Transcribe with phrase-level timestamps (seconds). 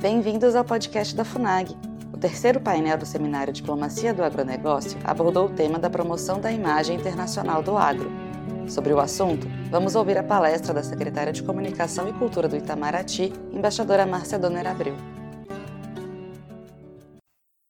[0.00, 1.76] Bem-vindos ao podcast da FUNAG.
[2.12, 6.96] O terceiro painel do seminário Diplomacia do Agronegócio abordou o tema da promoção da imagem
[6.96, 8.08] internacional do agro.
[8.68, 13.32] Sobre o assunto, vamos ouvir a palestra da secretária de Comunicação e Cultura do Itamaraty,
[13.52, 14.96] embaixadora Márcia Donner Abreu.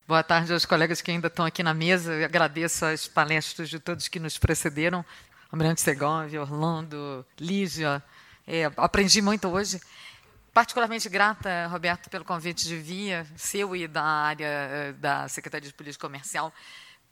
[0.06, 2.12] Boa tarde aos colegas que ainda estão aqui na mesa.
[2.12, 5.02] Eu agradeço as palestras de todos que nos precederam.
[5.50, 8.02] Almirante Segovia, Orlando, Lígia.
[8.46, 9.80] É, aprendi muito hoje.
[10.58, 15.72] Particularmente grata, Roberto, pelo convite de via seu e da área eh, da Secretaria de
[15.72, 16.52] Política Comercial,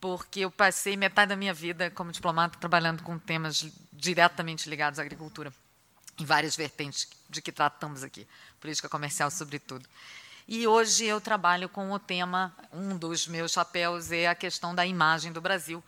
[0.00, 5.02] porque eu passei metade da minha vida como diplomata trabalhando com temas diretamente ligados à
[5.02, 5.52] agricultura,
[6.19, 8.27] em várias vertentes de que tratamos aqui,
[8.60, 9.88] política comercial sobretudo.
[10.48, 14.84] E hoje eu trabalho com o tema, um dos meus chapéus é a questão da
[14.84, 15.84] imagem do Brasil.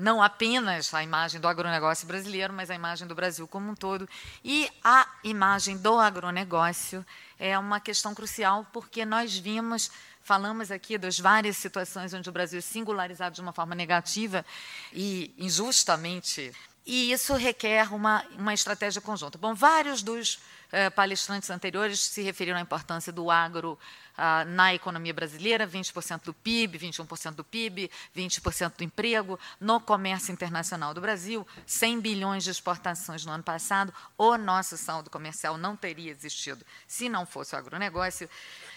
[0.00, 4.08] Não apenas a imagem do agronegócio brasileiro, mas a imagem do Brasil como um todo.
[4.42, 7.04] E a imagem do agronegócio
[7.38, 9.90] é uma questão crucial, porque nós vimos
[10.22, 14.44] falamos aqui das várias situações onde o Brasil é singularizado de uma forma negativa
[14.92, 16.52] e injustamente.
[16.86, 19.36] E isso requer uma, uma estratégia conjunta.
[19.38, 20.40] Bom, vários dos
[20.72, 23.78] eh, palestrantes anteriores se referiram à importância do agro
[24.22, 30.30] ah, na economia brasileira, 20% do PIB, 21% do PIB, 20% do emprego, no comércio
[30.30, 35.74] internacional do Brasil, 100 bilhões de exportações no ano passado, o nosso saldo comercial não
[35.74, 38.28] teria existido se não fosse o agronegócio.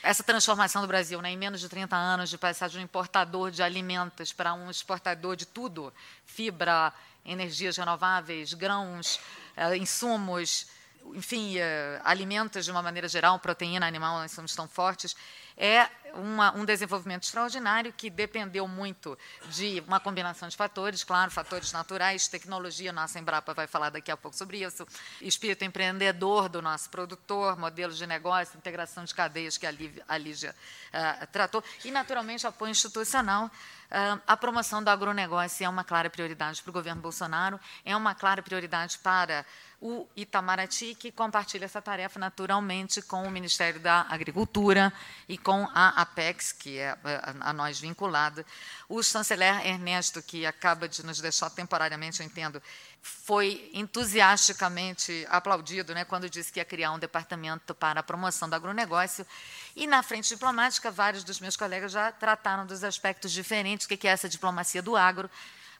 [0.01, 3.51] Essa transformação do Brasil, né, em menos de 30 anos, de passar de um importador
[3.51, 5.93] de alimentos para um exportador de tudo,
[6.25, 6.93] fibra,
[7.25, 9.19] energias renováveis, grãos,
[9.57, 10.67] eh, insumos,
[11.13, 15.15] enfim, uh, alimentos de uma maneira geral, proteína animal, nós somos tão fortes,
[15.57, 19.17] é uma, um desenvolvimento extraordinário que dependeu muito
[19.49, 24.17] de uma combinação de fatores, claro, fatores naturais, tecnologia, nossa Embrapa vai falar daqui a
[24.17, 24.87] pouco sobre isso,
[25.21, 30.55] espírito empreendedor do nosso produtor, modelos de negócio, integração de cadeias que a Lígia
[30.93, 33.45] uh, tratou, e, naturalmente, apoio institucional.
[33.45, 38.15] Uh, a promoção do agronegócio é uma clara prioridade para o governo Bolsonaro, é uma
[38.15, 39.45] clara prioridade para
[39.83, 44.93] o Itamaraty, que compartilha essa tarefa naturalmente com o Ministério da Agricultura
[45.27, 46.97] e com a Apex, que é
[47.41, 48.45] a nós vinculada.
[48.87, 52.61] O chanceler Ernesto, que acaba de nos deixar temporariamente, eu entendo,
[53.01, 58.55] foi entusiasticamente aplaudido né, quando disse que ia criar um departamento para a promoção do
[58.55, 59.27] agronegócio.
[59.75, 64.07] E na frente diplomática, vários dos meus colegas já trataram dos aspectos diferentes, o que
[64.07, 65.29] é essa diplomacia do agro,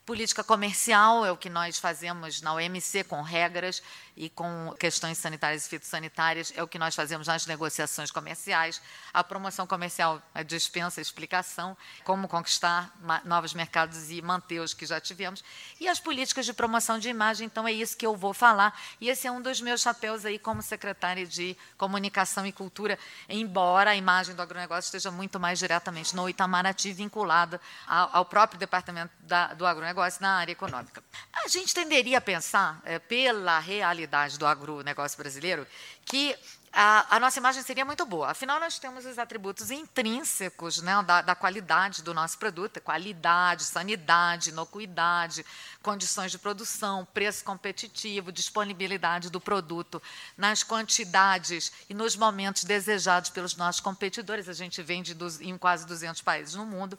[0.06, 3.82] Política comercial é o que nós fazemos na OMC com regras
[4.16, 8.80] e com questões sanitárias e fitossanitárias, é o que nós fazemos nas negociações comerciais.
[9.12, 12.92] A promoção comercial dispensa explicação, como conquistar
[13.24, 15.42] novos mercados e manter os que já tivemos.
[15.80, 18.78] E as políticas de promoção de imagem, então é isso que eu vou falar.
[19.00, 22.98] E esse é um dos meus chapéus aí como secretária de Comunicação e Cultura,
[23.28, 29.12] embora a imagem do agronegócio esteja muito mais diretamente no Itamaraty vinculada ao próprio departamento
[29.56, 31.02] do agronegócio agronegócio na área econômica.
[31.32, 34.03] A gente tenderia a pensar, é, pela realidade
[34.38, 35.66] do agronegócio brasileiro,
[36.04, 36.36] que
[36.76, 38.32] a, a, nossa imagem seria muito boa.
[38.32, 44.50] Afinal, nós temos os atributos intrínsecos né, da, da, qualidade do nosso produto: qualidade, sanidade,
[44.50, 45.46] inocuidade,
[45.80, 50.02] condições de produção, preço competitivo, disponibilidade do produto
[50.36, 54.48] nas quantidades e nos momentos desejados pelos nossos competidores.
[54.48, 56.98] A gente vende em quase 200 países no mundo.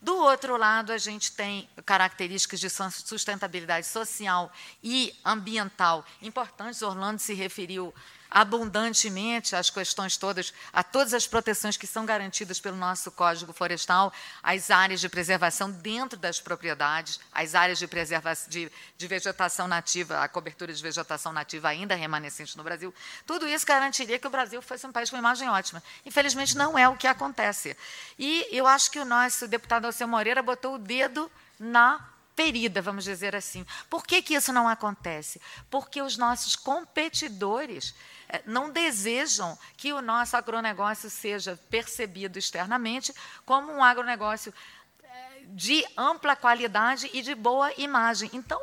[0.00, 6.82] Do outro lado, a gente tem características de sustentabilidade social e ambiental importantes.
[6.82, 7.92] Orlando se referiu
[8.30, 14.12] abundantemente as questões todas, a todas as proteções que são garantidas pelo nosso Código Florestal,
[14.42, 20.22] as áreas de preservação dentro das propriedades, as áreas de preservação de, de vegetação nativa,
[20.22, 22.94] a cobertura de vegetação nativa ainda remanescente no Brasil.
[23.26, 25.82] Tudo isso garantiria que o Brasil fosse um país com imagem ótima.
[26.04, 27.76] Infelizmente, não é o que acontece.
[28.18, 32.08] E eu acho que o nosso deputado Alceu Moreira botou o dedo na
[32.38, 33.66] ferida, vamos dizer assim.
[33.90, 35.40] Por que, que isso não acontece?
[35.68, 37.92] Porque os nossos competidores
[38.44, 43.14] não desejam que o nosso agronegócio seja percebido externamente
[43.44, 44.52] como um agronegócio
[45.02, 48.30] eh, de ampla qualidade e de boa imagem.
[48.32, 48.60] Então,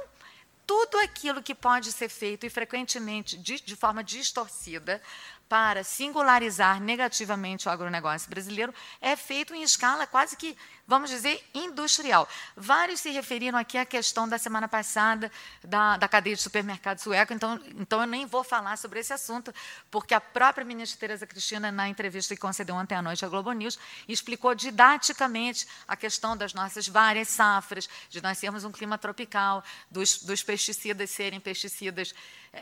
[0.66, 5.02] tudo aquilo que pode ser feito, e frequentemente de, de forma distorcida,
[5.48, 10.58] para singularizar negativamente o agronegócio brasileiro é feito em escala quase que,
[10.88, 12.28] vamos dizer, industrial.
[12.56, 15.32] Vários se referiram aqui à questão da semana passada
[15.64, 19.54] da, da cadeia de supermercados sueco, então, então eu nem vou falar sobre esse assunto,
[19.92, 23.52] porque a própria ministra Tereza Cristina, na entrevista que concedeu ontem à noite à Globo
[23.52, 23.78] News,
[24.08, 30.24] explicou didaticamente a questão das nossas várias safras, de nós sermos um clima tropical, dos,
[30.24, 32.14] dos pesticidas serem pesticidas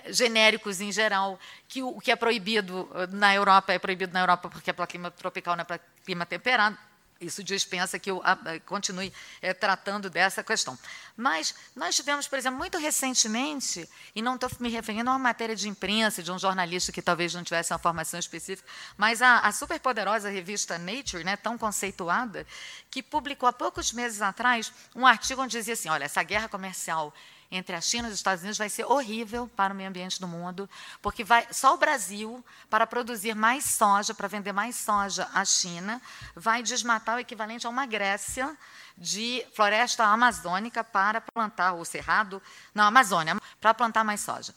[0.07, 4.49] genéricos em geral, que o, que é proibido proibido na Europa, é proibido na Europa
[4.49, 6.77] porque é para clima tropical, não é para clima temperado.
[7.21, 8.21] Isso dispensa que eu
[8.65, 10.77] continue é, tratando dessa questão.
[11.15, 15.55] Mas nós tivemos, por exemplo, muito recentemente, e não estou me referindo a uma matéria
[15.55, 18.67] de imprensa, de um jornalista que talvez não tivesse uma formação específica,
[18.97, 22.45] mas a, a superpoderosa revista Nature, né, tão conceituada,
[22.91, 27.13] que publicou há poucos meses atrás um artigo onde dizia assim: olha, essa guerra comercial
[27.55, 30.27] entre a China e os Estados Unidos vai ser horrível para o meio ambiente do
[30.27, 30.67] mundo,
[31.01, 36.01] porque vai, só o Brasil, para produzir mais soja, para vender mais soja à China,
[36.35, 38.57] vai desmatar o equivalente a uma Grécia
[38.97, 42.41] de floresta amazônica para plantar, o cerrado,
[42.73, 44.53] na Amazônia, para plantar mais soja.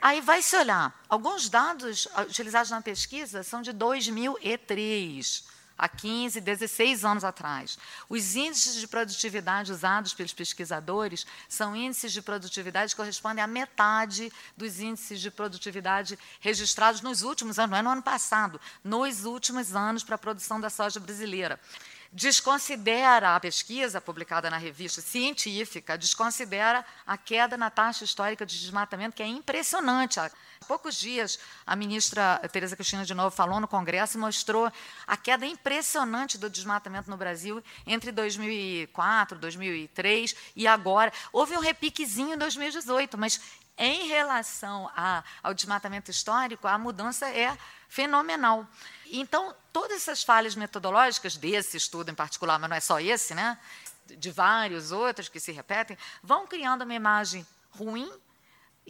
[0.00, 7.04] Aí vai se olhar, alguns dados utilizados na pesquisa são de 2003 há 15, 16
[7.06, 7.78] anos atrás.
[8.06, 14.30] Os índices de produtividade usados pelos pesquisadores são índices de produtividade que correspondem à metade
[14.54, 19.74] dos índices de produtividade registrados nos últimos anos, não é no ano passado, nos últimos
[19.74, 21.58] anos para a produção da soja brasileira
[22.12, 29.14] desconsidera a pesquisa publicada na revista científica, desconsidera a queda na taxa histórica de desmatamento,
[29.14, 30.18] que é impressionante.
[30.18, 30.30] Há
[30.66, 34.70] poucos dias, a ministra Tereza Cristina de novo falou no Congresso e mostrou
[35.06, 41.12] a queda impressionante do desmatamento no Brasil entre 2004, 2003 e agora.
[41.32, 43.40] Houve um repiquezinho em 2018, mas
[43.78, 47.56] em relação a, ao desmatamento histórico, a mudança é
[47.88, 48.66] fenomenal.
[49.12, 53.58] Então, todas essas falhas metodológicas, desse estudo em particular, mas não é só esse, né?
[54.16, 58.10] de vários outros que se repetem, vão criando uma imagem ruim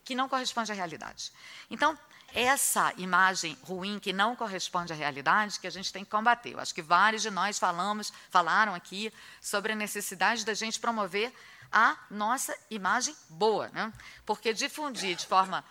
[0.05, 1.32] que não corresponde à realidade.
[1.70, 1.99] Então,
[2.32, 6.52] essa imagem ruim que não corresponde à realidade que a gente tem que combater.
[6.52, 11.32] Eu acho que vários de nós falamos, falaram aqui sobre a necessidade da gente promover
[11.73, 13.93] a nossa imagem boa, né?
[14.25, 15.64] porque difundir de forma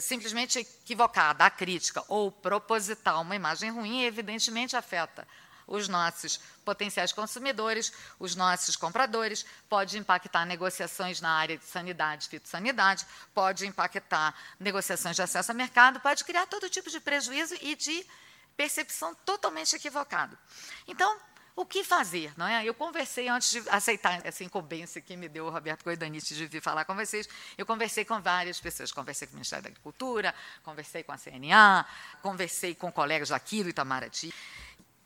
[0.00, 5.26] simplesmente equivocada, a crítica ou proposital, uma imagem ruim, evidentemente afeta
[5.66, 13.06] os nossos potenciais consumidores, os nossos compradores, pode impactar negociações na área de sanidade, fitossanidade,
[13.34, 18.06] pode impactar negociações de acesso ao mercado, pode criar todo tipo de prejuízo e de
[18.56, 20.38] percepção totalmente equivocada.
[20.86, 21.18] Então,
[21.56, 22.32] o que fazer?
[22.36, 22.64] Não é?
[22.64, 26.60] Eu conversei, antes de aceitar essa incumbência que me deu o Roberto Goidanite de vir
[26.60, 28.90] falar com vocês, eu conversei com várias pessoas.
[28.90, 31.86] Conversei com o Ministério da Agricultura, conversei com a CNA,
[32.20, 34.34] conversei com colegas daqui do Itamaraty.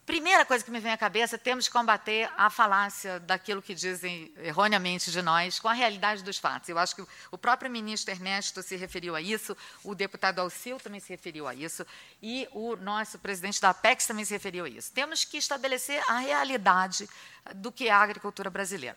[0.08, 4.32] Primeira coisa que me vem à cabeça, temos que combater a falácia daquilo que dizem
[4.38, 6.70] erroneamente de nós com a realidade dos fatos.
[6.70, 10.98] Eu acho que o próprio ministro Ernesto se referiu a isso, o deputado Alcil também
[10.98, 11.86] se referiu a isso,
[12.22, 14.90] e o nosso presidente da Apex também se referiu a isso.
[14.94, 17.06] Temos que estabelecer a realidade
[17.56, 18.96] do que é a agricultura brasileira.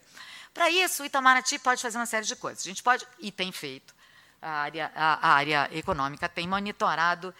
[0.53, 2.65] Para isso, o Itamaraty pode fazer uma série de coisas.
[2.65, 3.93] A gente pode, e tem feito,
[4.41, 7.35] a área, a, a área econômica tem monitorado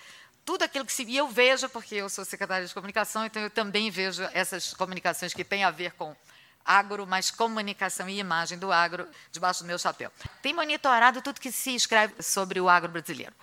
[0.46, 1.04] tudo aquilo que se.
[1.04, 5.34] E eu vejo, porque eu sou secretária de comunicação, então eu também vejo essas comunicações
[5.34, 6.16] que têm a ver com
[6.66, 10.12] agro, mas comunicação e imagem do agro debaixo do meu chapéu.
[10.42, 13.34] Tem monitorado tudo que se escreve sobre o agro brasileiro.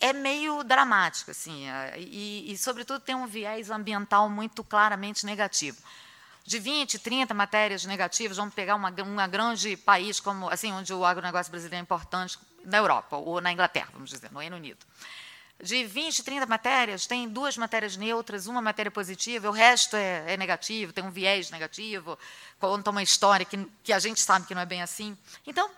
[0.00, 5.78] É meio dramático, assim, é, e, e, sobretudo, tem um viés ambiental muito claramente negativo.
[6.44, 11.04] De 20, 30 matérias negativas, vamos pegar uma, uma grande país como assim, onde o
[11.04, 14.84] agronegócio brasileiro é importante, na Europa, ou na Inglaterra, vamos dizer, no Reino Unido
[15.62, 20.36] de 20, 30 matérias, tem duas matérias neutras, uma matéria positiva, o resto é, é
[20.36, 22.18] negativo, tem um viés negativo,
[22.58, 25.16] conta uma história que, que a gente sabe que não é bem assim.
[25.46, 25.70] Então,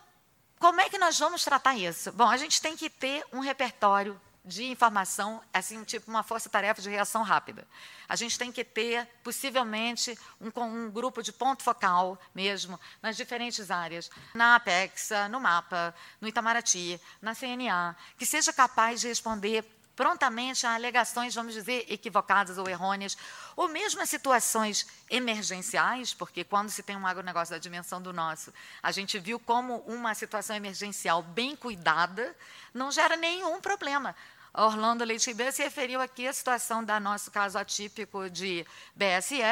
[0.59, 2.11] como é que nós vamos tratar isso?
[2.12, 6.91] Bom, a gente tem que ter um repertório de informação, assim, tipo uma força-tarefa de
[6.91, 7.67] reação rápida.
[8.09, 13.71] A gente tem que ter, possivelmente, um, um, grupo de ponto focal mesmo, nas diferentes
[13.71, 19.65] áreas, na Apex, no MAPA, no Itamaraty, na CNA, que seja capaz de responder
[19.97, 23.17] prontamente a alegações, vamos dizer, equivocadas ou errôneas,
[23.55, 28.53] ou mesmo a situações emergenciais, porque quando se tem um agronegócio da dimensão do nosso,
[28.83, 32.35] a gente viu como uma situação emergencial bem cuidada
[32.75, 34.17] não gera nenhum problema.
[34.54, 39.42] Orlando Leite Ribeiro se referiu aqui à situação da nosso caso atípico de BSE,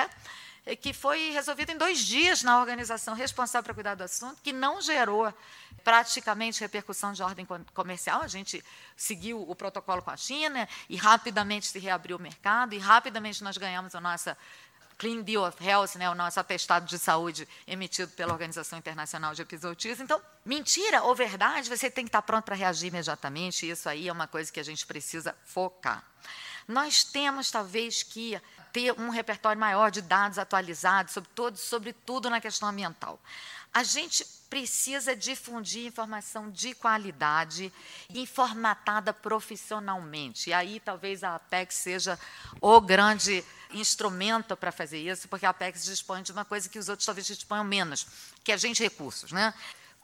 [0.81, 4.81] que foi resolvido em dois dias na organização responsável para cuidar do assunto, que não
[4.81, 5.35] gerou
[5.83, 7.45] praticamente repercussão de ordem
[7.75, 8.23] comercial.
[8.23, 8.65] A gente
[8.97, 13.57] seguiu o protocolo com a China e rapidamente se reabriu o mercado e rapidamente nós
[13.57, 14.39] ganhamos a nossa
[15.03, 19.43] Clean Bill of Health, né, o nosso atestado de saúde emitido pela Organização Internacional de
[19.43, 20.05] Episotismo.
[20.05, 24.13] Então, mentira ou verdade, você tem que estar pronto para reagir imediatamente, isso aí é
[24.13, 26.05] uma coisa que a gente precisa focar.
[26.69, 28.41] Nós temos, talvez, que
[28.73, 33.21] ter um repertório maior de dados atualizados sobre, todo, sobre tudo na questão ambiental.
[33.73, 37.73] A gente precisa difundir informação de qualidade
[38.11, 40.51] e formatada profissionalmente.
[40.51, 42.19] E aí talvez a Apex seja
[42.61, 46.91] o grande instrumento para fazer isso, porque a Apex dispõe de uma coisa que os
[46.91, 48.07] outros talvez disponham menos,
[48.45, 49.33] que é gente recursos.
[49.33, 49.55] Né?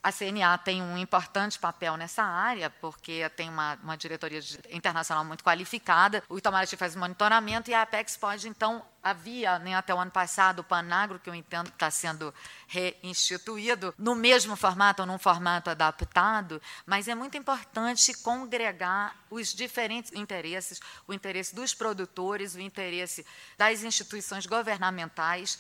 [0.02, 4.40] A CNA tem um importante papel nessa área, porque tem uma, uma diretoria
[4.70, 9.94] internacional muito qualificada, o Itamaraty faz monitoramento e a Apex pode, então, havia né, até
[9.94, 12.34] o ano passado o Panagro, que eu entendo que está sendo
[12.66, 20.12] reinstituído, no mesmo formato ou num formato adaptado, mas é muito importante congregar os diferentes
[20.12, 23.24] interesses, o interesse dos produtores, o interesse
[23.56, 25.58] das instituições governamentais,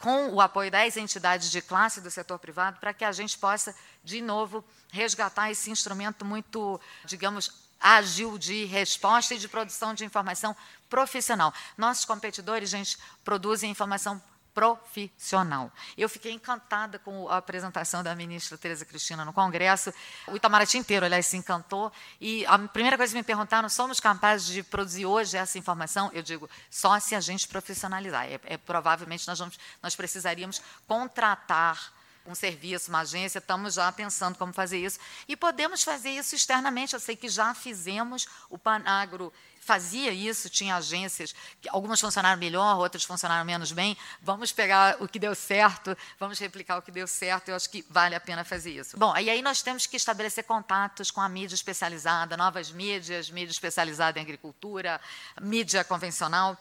[0.00, 3.74] com o apoio das entidades de classe do setor privado, para que a gente possa,
[4.04, 10.54] de novo, resgatar esse instrumento muito, digamos, ágil de resposta e de produção de informação
[10.90, 11.54] profissional.
[11.78, 14.20] Nossos competidores, gente, produzem informação
[14.52, 15.72] profissional.
[15.96, 19.92] Eu fiquei encantada com a apresentação da ministra Tereza Cristina no Congresso.
[20.26, 21.92] O Itamaraty inteiro, aliás, se encantou.
[22.20, 26.10] E a primeira coisa que me perguntaram, somos capazes de produzir hoje essa informação?
[26.12, 28.26] Eu digo, só se a gente profissionalizar.
[28.26, 31.92] É, é provavelmente nós, vamos, nós precisaríamos contratar
[32.26, 34.98] um serviço, uma agência, estamos já pensando como fazer isso.
[35.26, 36.92] E podemos fazer isso externamente.
[36.92, 39.32] Eu sei que já fizemos, o Panagro
[39.70, 41.32] fazia isso, tinha agências,
[41.68, 43.96] algumas funcionaram melhor, outras funcionaram menos bem.
[44.20, 47.86] Vamos pegar o que deu certo, vamos replicar o que deu certo, eu acho que
[47.88, 48.98] vale a pena fazer isso.
[48.98, 53.52] Bom, e aí nós temos que estabelecer contatos com a mídia especializada, novas mídias, mídia
[53.52, 55.00] especializada em agricultura,
[55.40, 56.58] mídia convencional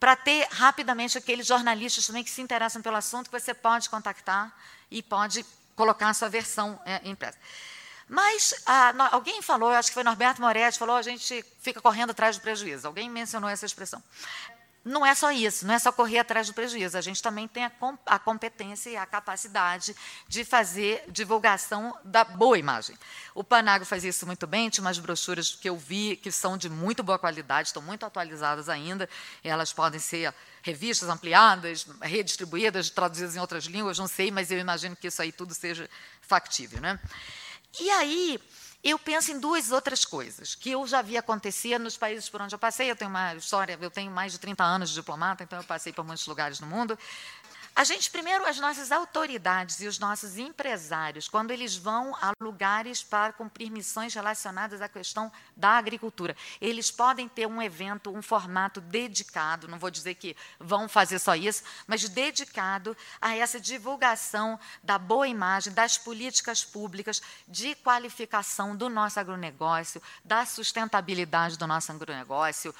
[0.00, 4.52] para ter rapidamente aqueles jornalistas também que se interessam pelo assunto que você pode contactar
[4.90, 7.38] e pode colocar a sua versão é, impressa.
[8.10, 12.36] Mas ah, alguém falou, acho que foi Norberto Moretti, falou, a gente fica correndo atrás
[12.36, 12.86] do prejuízo.
[12.86, 14.02] Alguém mencionou essa expressão
[14.84, 16.96] não é só isso, não é só correr atrás do prejuízo.
[16.96, 17.72] A gente também tem a,
[18.06, 19.94] a, competência e a capacidade
[20.26, 22.96] de fazer divulgação da boa imagem.
[23.34, 26.70] O Panago faz isso muito bem, tinha umas brochuras que eu vi que são de
[26.70, 29.08] muito boa qualidade, estão muito atualizadas ainda,
[29.44, 34.96] elas podem ser revistas ampliadas, redistribuídas, traduzidas em outras línguas, não sei, mas eu imagino
[34.96, 35.88] que isso aí tudo seja
[36.22, 36.80] factível.
[36.80, 36.98] Né?
[37.78, 38.40] E aí,
[38.82, 42.54] eu penso em duas outras coisas que eu já vi acontecer nos países por onde
[42.54, 42.90] eu passei.
[42.90, 45.92] Eu tenho uma história, eu tenho mais de 30 anos de diplomata, então eu passei
[45.92, 46.98] por muitos lugares no mundo.
[47.74, 53.02] A gente, primeiro, as nossas autoridades e os nossos empresários, quando eles vão a lugares
[53.02, 58.80] para cumprir missões relacionadas à questão da agricultura, eles podem ter um evento, um formato
[58.80, 64.98] dedicado, não vou dizer que vão fazer só isso, mas dedicado a essa divulgação da
[64.98, 72.74] boa imagem, das políticas públicas de qualificação do nosso agronegócio, da sustentabilidade do nosso agronegócio,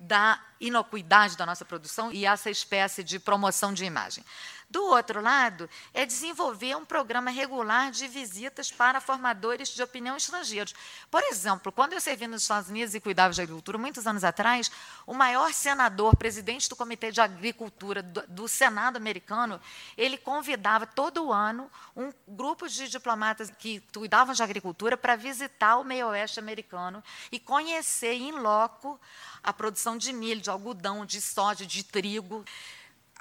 [0.00, 4.24] da inocuidade da nossa produção e essa espécie de promoção de imagem.
[4.72, 10.74] Do outro lado, é desenvolver um programa regular de visitas para formadores de opinião estrangeiros.
[11.10, 14.72] Por exemplo, quando eu servi nos Estados Unidos e cuidava de agricultura, muitos anos atrás,
[15.06, 19.60] o maior senador, presidente do Comitê de Agricultura do, do Senado americano,
[19.94, 25.84] ele convidava todo ano um grupo de diplomatas que cuidavam de agricultura para visitar o
[25.84, 28.98] meio oeste americano e conhecer em loco
[29.42, 32.42] a produção de milho, de algodão, de soja, de trigo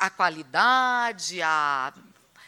[0.01, 1.93] a qualidade, a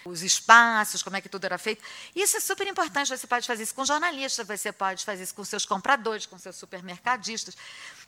[0.06, 1.82] os espaços, como é que tudo era feito.
[2.16, 3.08] Isso é super importante.
[3.08, 6.56] Você pode fazer isso com jornalistas, você pode fazer isso com seus compradores, com seus
[6.58, 7.56] supermercadistas.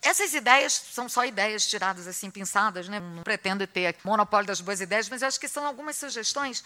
[0.02, 3.00] Essas ideias são só ideias tiradas assim, pensadas, né?
[3.00, 6.64] não pretendo ter monopólio das boas ideias, mas eu acho que são algumas sugestões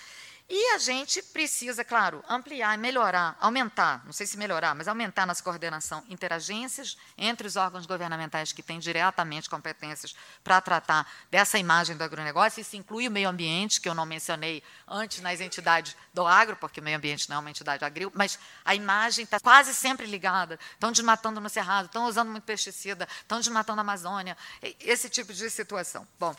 [0.50, 5.44] e a gente precisa, claro, ampliar, melhorar, aumentar, não sei se melhorar, mas aumentar nossa
[5.44, 12.04] coordenação interagências entre os órgãos governamentais que têm diretamente competências para tratar dessa imagem do
[12.04, 12.62] agronegócio.
[12.62, 16.80] Isso inclui o meio ambiente, que eu não mencionei antes nas entidades do agro, porque
[16.80, 20.60] o meio ambiente não é uma entidade agrícola, mas a imagem está quase sempre ligada.
[20.74, 24.36] Estão desmatando no Cerrado, estão usando muito pesticida, estão desmatando a Amazônia,
[24.80, 26.08] esse tipo de situação.
[26.20, 26.36] Bom,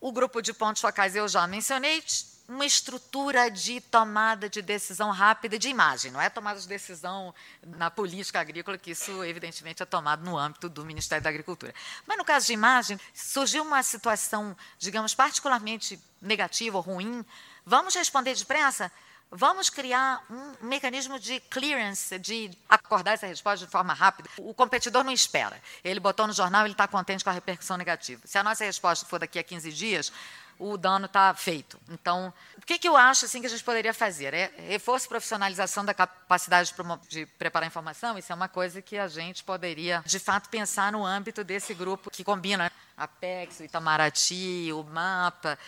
[0.00, 2.02] o grupo de pontos focais eu já mencionei,
[2.48, 7.90] uma estrutura de tomada de decisão rápida de imagem, não é tomada de decisão na
[7.90, 11.74] política agrícola, que isso, evidentemente, é tomado no âmbito do Ministério da Agricultura.
[12.06, 17.24] Mas, no caso de imagem, surgiu uma situação, digamos, particularmente negativa ou ruim,
[17.64, 18.90] vamos responder depressa?
[19.34, 24.28] Vamos criar um mecanismo de clearance, de acordar essa resposta de forma rápida.
[24.36, 25.58] O competidor não espera.
[25.82, 28.20] Ele botou no jornal, ele está contente com a repercussão negativa.
[28.26, 30.12] Se a nossa resposta for daqui a 15 dias,
[30.58, 31.78] o dano está feito.
[31.90, 34.32] Então, o que, que, eu acho assim que a gente poderia fazer?
[34.34, 38.16] É reforço e profissionalização da capacidade de, de preparar informação.
[38.16, 42.10] Isso é uma coisa que a gente poderia, de fato, pensar no âmbito desse grupo
[42.10, 42.70] que combina
[43.02, 45.58] a PEX, o Itamaraty, o MAPA,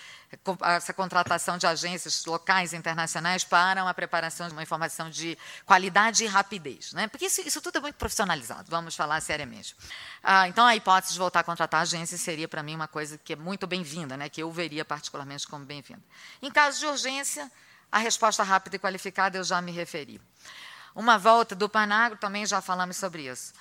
[0.76, 5.36] essa contratação de agências locais e internacionais para a preparação de uma informação de
[5.66, 6.92] qualidade e rapidez.
[6.92, 7.08] Né?
[7.08, 9.74] Porque isso, isso tudo é muito profissionalizado, vamos falar seriamente.
[10.22, 13.32] Ah, então, a hipótese de voltar a contratar agências seria, para mim, uma coisa que
[13.32, 14.28] é muito bem-vinda, né?
[14.28, 16.02] que eu veria particularmente como bem-vinda.
[16.40, 17.50] Em caso de urgência,
[17.90, 20.20] a resposta rápida e qualificada eu já me referi.
[20.94, 23.52] Uma volta do Panagro, também já falamos sobre isso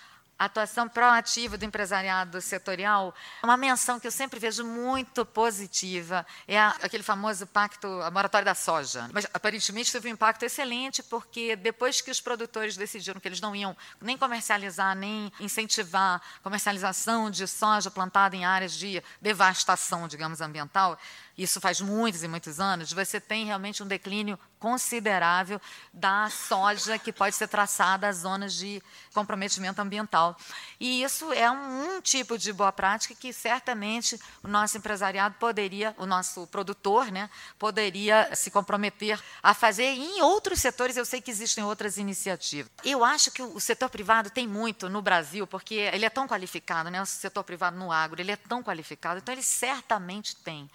[0.45, 7.03] atuação proativa do empresariado setorial, uma menção que eu sempre vejo muito positiva é aquele
[7.03, 9.09] famoso pacto, a moratória da soja.
[9.13, 13.55] Mas aparentemente teve um impacto excelente, porque depois que os produtores decidiram que eles não
[13.55, 20.97] iam nem comercializar, nem incentivar comercialização de soja plantada em áreas de devastação, digamos, ambiental,
[21.37, 25.59] isso faz muitos e muitos anos, você tem realmente um declínio considerável
[25.91, 28.81] da soja que pode ser traçada às zonas de
[29.13, 30.37] comprometimento ambiental.
[30.79, 35.93] E isso é um, um, tipo de boa prática que certamente o nosso empresariado poderia,
[35.97, 39.95] o nosso produtor, né, poderia se comprometer a fazer.
[39.95, 42.71] E em outros setores, eu sei que existem outras iniciativas.
[42.85, 46.89] Eu acho que o setor privado tem muito no Brasil, porque ele é tão qualificado,
[46.89, 50.69] né, o setor privado no agro, ele é tão qualificado, então ele certamente tem.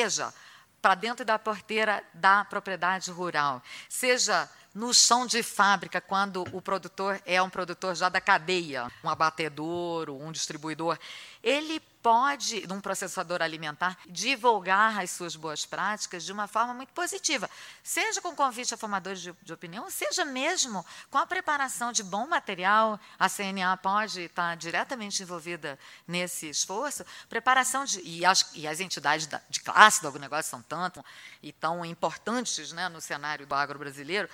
[0.00, 0.32] Seja
[0.80, 7.20] para dentro da porteira da propriedade rural, seja no chão de fábrica, quando o produtor
[7.26, 10.98] é um produtor já da cadeia, um abatedouro, um distribuidor,
[11.42, 17.48] ele pode, num processador alimentar, divulgar as suas boas práticas de uma forma muito positiva,
[17.82, 22.26] seja com convite a formadores de, de, opinião, seja mesmo com a preparação de bom
[22.26, 22.98] material.
[23.18, 27.04] A CNA pode estar diretamente envolvida nesse esforço.
[27.28, 28.00] Preparação de.
[28.00, 31.04] E as, e as entidades da, de classe do agronegócio são tanto
[31.42, 34.28] e tão importantes né, no cenário do agro brasileiro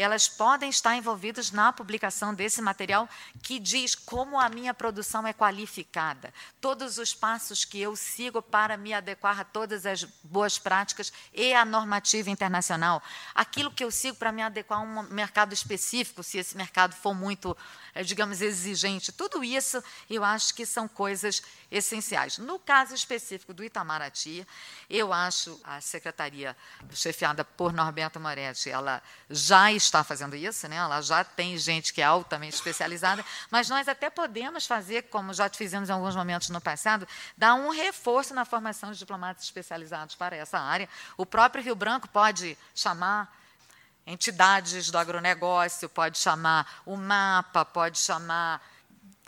[0.00, 3.08] elas podem estar envolvidas na publicação desse material
[3.42, 8.76] que diz como a minha produção é qualificada, todos os passos que eu sigo para
[8.76, 13.02] me adequar a todas as boas práticas e a normativa internacional,
[13.34, 17.14] aquilo que eu sigo para me adequar a um mercado específico, se esse mercado for
[17.14, 17.56] muito,
[17.94, 19.12] eh, digamos, exigente.
[19.12, 22.38] Tudo isso eu acho que são coisas essenciais.
[22.38, 24.46] No caso específico do Itamaraty,
[24.88, 26.56] eu acho a secretaria
[26.92, 30.76] chefiada por Norberto Moretti, ela já está fazendo isso, né?
[30.76, 35.48] ela já tem gente que é altamente especializada, mas nós até podemos fazer, como já
[35.50, 40.36] fizemos em alguns momentos no passado, dar um reforço na formação de diplomatas especializados para
[40.36, 40.88] essa área.
[41.16, 43.34] O próprio Rio Branco pode chamar
[44.06, 48.62] entidades do agronegócio, pode chamar o MAPA, pode chamar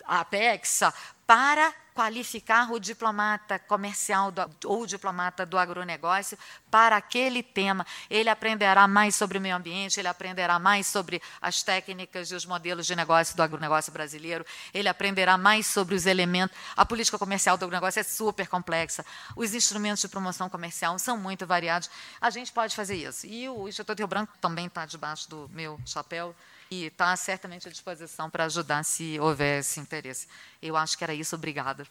[0.06, 0.92] APEXA,
[1.26, 6.38] para qualificar o diplomata comercial do, ou o diplomata do agronegócio
[6.70, 7.86] para aquele tema.
[8.08, 12.46] Ele aprenderá mais sobre o meio ambiente, ele aprenderá mais sobre as técnicas e os
[12.46, 16.56] modelos de negócio do agronegócio brasileiro, ele aprenderá mais sobre os elementos.
[16.76, 19.04] A política comercial do agronegócio é super complexa,
[19.36, 21.90] os instrumentos de promoção comercial são muito variados.
[22.20, 23.26] A gente pode fazer isso.
[23.26, 26.34] E o Instituto Rio Branco também está debaixo do meu chapéu
[26.72, 30.26] e está certamente à disposição para ajudar se houver esse interesse.
[30.62, 31.36] Eu acho que era isso.
[31.36, 31.86] Obrigada.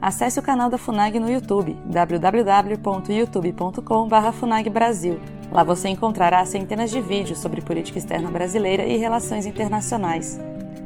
[0.00, 5.20] Acesse o canal da FUNAG no YouTube, www.youtube.com.br FUNAGBrasil.
[5.52, 10.38] Lá você encontrará centenas de vídeos sobre política externa brasileira e relações internacionais.